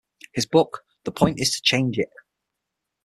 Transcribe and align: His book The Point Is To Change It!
His 0.33 0.47
book 0.47 0.83
The 1.03 1.11
Point 1.11 1.39
Is 1.39 1.53
To 1.53 1.61
Change 1.61 1.99
It! 1.99 2.09